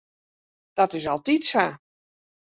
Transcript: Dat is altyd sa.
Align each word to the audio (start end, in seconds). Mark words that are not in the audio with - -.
Dat 0.77 0.93
is 0.97 1.05
altyd 1.11 1.43
sa. 1.49 1.65